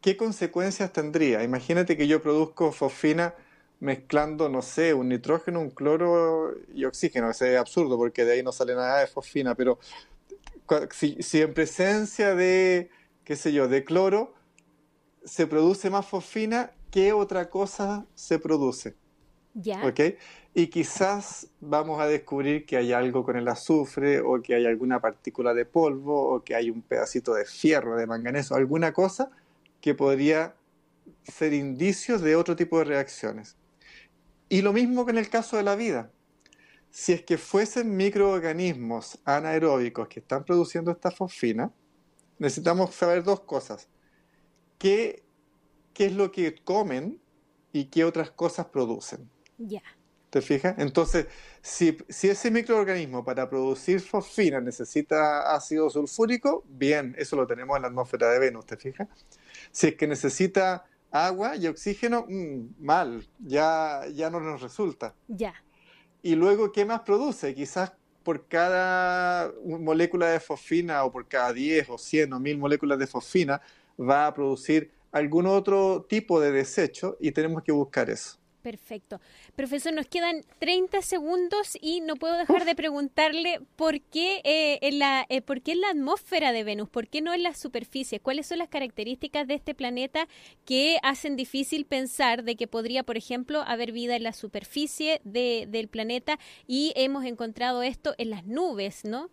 ¿qué 0.00 0.16
consecuencias 0.16 0.92
tendría? 0.92 1.42
Imagínate 1.42 1.96
que 1.96 2.06
yo 2.06 2.22
produzco 2.22 2.72
fosfina 2.72 3.34
mezclando, 3.80 4.48
no 4.48 4.62
sé, 4.62 4.94
un 4.94 5.08
nitrógeno, 5.10 5.60
un 5.60 5.70
cloro 5.70 6.54
y 6.74 6.84
oxígeno. 6.84 7.30
Eso 7.30 7.44
es 7.44 7.58
absurdo 7.58 7.96
porque 7.96 8.24
de 8.24 8.32
ahí 8.32 8.42
no 8.42 8.52
sale 8.52 8.74
nada 8.74 9.00
de 9.00 9.06
fosfina, 9.06 9.54
pero 9.54 9.78
si, 10.90 11.22
si 11.22 11.42
en 11.42 11.54
presencia 11.54 12.34
de, 12.34 12.90
qué 13.24 13.36
sé 13.36 13.52
yo, 13.52 13.68
de 13.68 13.84
cloro, 13.84 14.34
se 15.24 15.46
produce 15.46 15.90
más 15.90 16.06
fosfina, 16.06 16.72
¿qué 16.90 17.12
otra 17.12 17.50
cosa 17.50 18.06
se 18.14 18.38
produce? 18.38 18.96
Y 20.54 20.68
quizás 20.68 21.48
vamos 21.60 22.00
a 22.00 22.06
descubrir 22.06 22.66
que 22.66 22.76
hay 22.76 22.92
algo 22.92 23.24
con 23.24 23.36
el 23.36 23.46
azufre 23.48 24.20
o 24.20 24.40
que 24.42 24.54
hay 24.54 24.66
alguna 24.66 25.00
partícula 25.00 25.54
de 25.54 25.64
polvo 25.64 26.34
o 26.34 26.42
que 26.42 26.54
hay 26.54 26.70
un 26.70 26.82
pedacito 26.82 27.34
de 27.34 27.44
fierro, 27.44 27.96
de 27.96 28.06
manganeso, 28.06 28.54
alguna 28.54 28.92
cosa 28.92 29.30
que 29.80 29.94
podría 29.94 30.54
ser 31.24 31.52
indicios 31.52 32.22
de 32.22 32.36
otro 32.36 32.56
tipo 32.56 32.78
de 32.78 32.84
reacciones. 32.84 33.56
Y 34.48 34.62
lo 34.62 34.72
mismo 34.72 35.04
con 35.04 35.18
el 35.18 35.28
caso 35.28 35.56
de 35.56 35.62
la 35.62 35.76
vida. 35.76 36.10
Si 36.90 37.12
es 37.12 37.22
que 37.22 37.36
fuesen 37.36 37.96
microorganismos 37.96 39.18
anaeróbicos 39.24 40.08
que 40.08 40.20
están 40.20 40.44
produciendo 40.44 40.90
esta 40.90 41.10
fosfina, 41.10 41.70
necesitamos 42.38 42.94
saber 42.94 43.22
dos 43.22 43.40
cosas. 43.40 43.88
¿Qué, 44.78 45.22
qué 45.92 46.06
es 46.06 46.12
lo 46.14 46.32
que 46.32 46.56
comen 46.64 47.20
y 47.72 47.86
qué 47.86 48.04
otras 48.04 48.30
cosas 48.30 48.66
producen? 48.66 49.28
Ya. 49.58 49.82
¿Te 50.30 50.42
fijas? 50.42 50.74
Entonces, 50.78 51.26
si, 51.62 51.96
si, 52.08 52.28
ese 52.28 52.50
microorganismo 52.50 53.24
para 53.24 53.48
producir 53.48 54.00
fosfina 54.00 54.60
necesita 54.60 55.54
ácido 55.54 55.88
sulfúrico, 55.88 56.64
bien, 56.68 57.14
eso 57.18 57.34
lo 57.36 57.46
tenemos 57.46 57.76
en 57.76 57.82
la 57.82 57.88
atmósfera 57.88 58.30
de 58.30 58.38
Venus, 58.38 58.66
¿te 58.66 58.76
fijas? 58.76 59.08
Si 59.70 59.88
es 59.88 59.94
que 59.94 60.06
necesita 60.06 60.84
agua 61.10 61.56
y 61.56 61.66
oxígeno, 61.66 62.26
mmm, 62.28 62.74
mal, 62.78 63.26
ya, 63.38 64.02
ya 64.12 64.28
no 64.28 64.40
nos 64.40 64.60
resulta. 64.60 65.14
Ya. 65.28 65.54
Y 66.22 66.34
luego, 66.34 66.72
¿qué 66.72 66.84
más 66.84 67.00
produce? 67.00 67.54
Quizás 67.54 67.92
por 68.22 68.46
cada 68.46 69.50
molécula 69.64 70.28
de 70.28 70.40
fosfina 70.40 71.04
o 71.04 71.10
por 71.10 71.26
cada 71.26 71.52
10 71.52 71.88
o 71.88 71.96
100 71.96 72.32
o 72.34 72.40
1000 72.40 72.58
moléculas 72.58 72.98
de 72.98 73.06
fosfina 73.06 73.62
va 73.98 74.26
a 74.26 74.34
producir 74.34 74.90
algún 75.12 75.46
otro 75.46 76.04
tipo 76.06 76.40
de 76.40 76.52
desecho 76.52 77.16
y 77.20 77.32
tenemos 77.32 77.62
que 77.62 77.72
buscar 77.72 78.10
eso. 78.10 78.37
Perfecto. 78.68 79.18
Profesor, 79.56 79.94
nos 79.94 80.08
quedan 80.08 80.44
30 80.58 81.00
segundos 81.00 81.78
y 81.80 82.02
no 82.02 82.16
puedo 82.16 82.36
dejar 82.36 82.66
de 82.66 82.74
preguntarle 82.74 83.62
por 83.76 83.98
qué, 84.02 84.42
eh, 84.44 84.78
en 84.82 84.98
la, 84.98 85.24
eh, 85.30 85.40
por 85.40 85.62
qué 85.62 85.72
en 85.72 85.80
la 85.80 85.88
atmósfera 85.88 86.52
de 86.52 86.64
Venus, 86.64 86.90
por 86.90 87.08
qué 87.08 87.22
no 87.22 87.32
en 87.32 87.44
la 87.44 87.54
superficie, 87.54 88.20
cuáles 88.20 88.46
son 88.46 88.58
las 88.58 88.68
características 88.68 89.46
de 89.46 89.54
este 89.54 89.74
planeta 89.74 90.28
que 90.66 90.98
hacen 91.02 91.34
difícil 91.34 91.86
pensar 91.86 92.44
de 92.44 92.56
que 92.56 92.66
podría, 92.66 93.04
por 93.04 93.16
ejemplo, 93.16 93.62
haber 93.62 93.90
vida 93.90 94.16
en 94.16 94.24
la 94.24 94.34
superficie 94.34 95.22
de, 95.24 95.64
del 95.66 95.88
planeta 95.88 96.38
y 96.66 96.92
hemos 96.94 97.24
encontrado 97.24 97.82
esto 97.82 98.14
en 98.18 98.28
las 98.28 98.44
nubes, 98.44 99.06
¿no? 99.06 99.30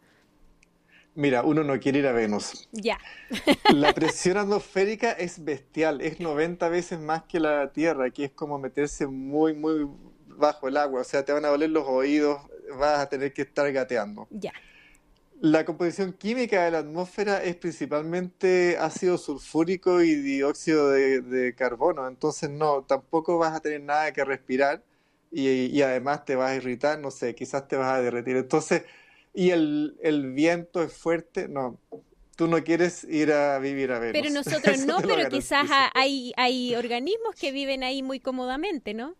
Mira, 1.15 1.43
uno 1.43 1.63
no 1.63 1.79
quiere 1.79 1.99
ir 1.99 2.07
a 2.07 2.11
Venus. 2.11 2.67
Ya. 2.73 2.99
la 3.73 3.93
presión 3.93 4.37
atmosférica 4.37 5.13
es 5.13 5.43
bestial, 5.43 6.01
es 6.01 6.19
90 6.19 6.67
veces 6.67 6.99
más 6.99 7.23
que 7.23 7.39
la 7.39 7.71
Tierra, 7.71 8.09
que 8.11 8.25
es 8.25 8.31
como 8.31 8.59
meterse 8.59 9.07
muy, 9.07 9.53
muy 9.53 9.87
bajo 10.27 10.67
el 10.67 10.75
agua. 10.75 11.01
O 11.01 11.03
sea, 11.05 11.23
te 11.23 11.31
van 11.31 11.45
a 11.45 11.47
doler 11.47 11.69
los 11.69 11.87
oídos, 11.87 12.41
vas 12.77 12.99
a 12.99 13.07
tener 13.07 13.33
que 13.33 13.43
estar 13.43 13.71
gateando. 13.71 14.27
Ya. 14.29 14.51
La 15.39 15.63
composición 15.63 16.11
química 16.13 16.65
de 16.65 16.71
la 16.71 16.79
atmósfera 16.79 17.43
es 17.43 17.55
principalmente 17.55 18.77
ácido 18.77 19.17
sulfúrico 19.17 20.01
y 20.01 20.15
dióxido 20.15 20.89
de, 20.89 21.21
de 21.21 21.55
carbono, 21.55 22.07
entonces 22.07 22.49
no, 22.49 22.83
tampoco 22.83 23.37
vas 23.37 23.53
a 23.53 23.59
tener 23.59 23.81
nada 23.81 24.13
que 24.13 24.23
respirar 24.23 24.81
y, 25.31 25.49
y 25.65 25.81
además 25.81 26.23
te 26.23 26.35
vas 26.35 26.51
a 26.51 26.55
irritar, 26.55 26.99
no 26.99 27.11
sé, 27.11 27.35
quizás 27.35 27.67
te 27.67 27.75
vas 27.75 27.93
a 27.93 28.01
derretir. 28.01 28.37
Entonces, 28.37 28.83
y 29.35 29.51
el, 29.51 29.97
el 30.01 30.31
viento 30.31 30.81
es 30.81 30.93
fuerte, 30.93 31.47
no, 31.47 31.79
tú 32.35 32.47
no 32.47 32.63
quieres 32.63 33.03
ir 33.05 33.31
a 33.31 33.59
vivir 33.59 33.91
a 33.91 33.99
Venus. 33.99 34.13
Pero 34.21 34.33
nosotros 34.33 34.85
no, 34.85 34.97
pero 35.01 35.29
quizás 35.29 35.67
hay, 35.93 36.33
hay 36.37 36.75
organismos 36.75 37.35
que 37.35 37.51
viven 37.51 37.83
ahí 37.83 38.01
muy 38.03 38.19
cómodamente, 38.19 38.93
¿no? 38.93 39.15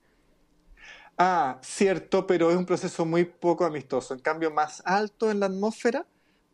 Ah, 1.18 1.60
cierto, 1.62 2.28
pero 2.28 2.52
es 2.52 2.58
un 2.58 2.66
proceso 2.66 3.06
muy 3.06 3.24
poco 3.24 3.64
amistoso. 3.66 4.14
En 4.14 4.20
cambio, 4.20 4.52
más 4.52 4.82
alto 4.86 5.32
en 5.32 5.40
la 5.40 5.46
atmósfera, 5.46 6.06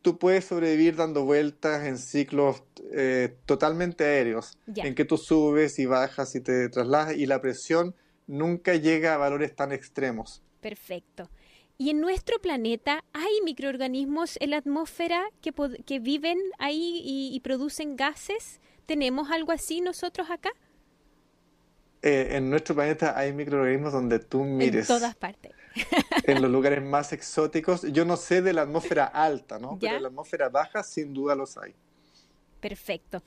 tú 0.04 0.20
puedes 0.20 0.46
sobrevivir 0.46 0.96
dando 0.96 1.24
vueltas 1.26 1.84
en 1.86 1.98
ciclos 1.98 2.64
eh, 2.94 3.36
totalmente 3.46 4.04
aéreos, 4.04 4.58
Ya. 4.68 4.84
en 4.86 4.94
que 4.94 5.06
tú 5.06 5.18
subes 5.18 5.80
y 5.80 5.86
bajas 5.88 6.36
y 6.36 6.42
te 6.42 6.70
trasladas 6.70 7.16
y 7.16 7.26
la 7.26 7.42
presión 7.42 7.96
nunca 8.28 8.76
llega 8.76 9.16
a 9.16 9.18
valores 9.18 9.56
tan 9.56 9.72
extremos. 9.72 10.44
Perfecto. 10.62 11.30
¿Y 11.82 11.90
en 11.90 12.00
nuestro 12.00 12.40
planeta 12.40 13.04
hay 13.12 13.42
microorganismos 13.44 14.38
en 14.40 14.52
la 14.52 14.58
atmósfera 14.58 15.24
que, 15.42 16.00
viven 16.00 16.38
ahí 16.60 17.02
y, 17.04 17.36
y 17.36 17.40
producen 17.40 17.96
gases? 17.96 18.60
¿Tenemos 18.86 19.32
algo 19.32 19.52
así 19.52 19.82
nosotros 19.82 20.30
acá? 20.30 20.52
Eh, 22.04 22.34
en 22.34 22.52
nuestro 22.52 22.76
planeta 22.76 23.18
hay 23.18 23.34
microorganismos 23.34 23.94
donde 23.94 24.20
tú 24.20 24.44
mires. 24.44 24.88
En 24.88 24.96
todas 24.96 25.16
partes. 25.16 25.54
en 26.28 26.44
los 26.44 26.52
lugares 26.52 26.84
más 26.84 27.14
exóticos. 27.14 27.82
Yo 27.82 28.06
no 28.06 28.16
sé 28.16 28.44
de 28.44 28.54
la 28.54 28.62
atmósfera 28.62 29.06
alta, 29.06 29.58
¿no? 29.58 29.72
Ya. 29.82 29.90
Pero 29.90 29.96
en 29.96 30.04
la 30.04 30.10
atmósfera 30.10 30.50
baja 30.50 30.84
sin 30.84 31.16
duda 31.16 31.34
los 31.34 31.58
hay. 31.58 31.74
Perfecto. 32.60 33.24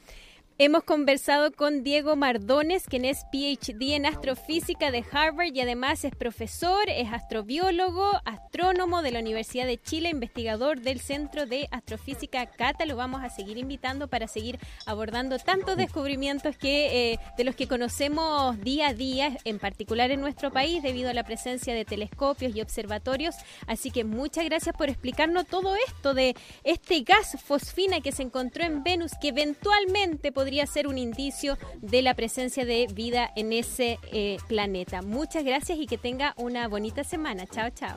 Hemos 0.56 0.84
conversado 0.84 1.50
con 1.50 1.82
Diego 1.82 2.14
Mardones, 2.14 2.84
quien 2.84 3.04
es 3.04 3.24
PhD 3.32 3.96
en 3.96 4.06
astrofísica 4.06 4.92
de 4.92 5.04
Harvard 5.10 5.52
y 5.52 5.60
además 5.60 6.04
es 6.04 6.14
profesor, 6.14 6.84
es 6.86 7.12
astrobiólogo, 7.12 8.20
astrónomo 8.24 9.02
de 9.02 9.10
la 9.10 9.18
Universidad 9.18 9.66
de 9.66 9.82
Chile, 9.82 10.10
investigador 10.10 10.80
del 10.80 11.00
Centro 11.00 11.46
de 11.46 11.66
Astrofísica 11.72 12.46
Cata. 12.46 12.86
Lo 12.86 12.94
vamos 12.94 13.24
a 13.24 13.30
seguir 13.30 13.58
invitando 13.58 14.06
para 14.06 14.28
seguir 14.28 14.60
abordando 14.86 15.40
tantos 15.40 15.76
descubrimientos 15.76 16.56
que 16.56 17.14
eh, 17.14 17.18
de 17.36 17.42
los 17.42 17.56
que 17.56 17.66
conocemos 17.66 18.56
día 18.60 18.90
a 18.90 18.94
día, 18.94 19.36
en 19.42 19.58
particular 19.58 20.12
en 20.12 20.20
nuestro 20.20 20.52
país, 20.52 20.84
debido 20.84 21.10
a 21.10 21.14
la 21.14 21.24
presencia 21.24 21.74
de 21.74 21.84
telescopios 21.84 22.54
y 22.54 22.60
observatorios. 22.60 23.34
Así 23.66 23.90
que 23.90 24.04
muchas 24.04 24.44
gracias 24.44 24.76
por 24.76 24.88
explicarnos 24.88 25.48
todo 25.48 25.74
esto 25.88 26.14
de 26.14 26.36
este 26.62 27.00
gas 27.00 27.36
fosfina 27.44 28.00
que 28.00 28.12
se 28.12 28.22
encontró 28.22 28.62
en 28.62 28.84
Venus, 28.84 29.10
que 29.20 29.30
eventualmente 29.30 30.30
podría 30.44 30.66
ser 30.66 30.86
un 30.86 30.98
indicio 30.98 31.56
de 31.80 32.02
la 32.02 32.12
presencia 32.12 32.66
de 32.66 32.86
vida 32.92 33.30
en 33.34 33.54
ese 33.54 33.98
eh, 34.12 34.36
planeta. 34.46 35.00
Muchas 35.00 35.42
gracias 35.42 35.78
y 35.78 35.86
que 35.86 35.96
tenga 35.96 36.34
una 36.36 36.68
bonita 36.68 37.02
semana. 37.02 37.46
Chao, 37.46 37.70
chao. 37.70 37.96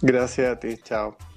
Gracias 0.00 0.48
a 0.48 0.58
ti, 0.58 0.78
chao. 0.82 1.18